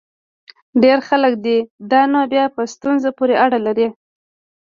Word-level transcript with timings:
ډېر 0.83 0.99
خلک 1.07 1.33
دي؟ 1.45 1.57
دا 1.91 2.01
نو 2.11 2.19
بیا 2.31 2.45
په 2.55 2.61
ستونزه 2.73 3.09
پورې 3.17 3.35
اړه 3.45 3.59
لري. 3.67 3.87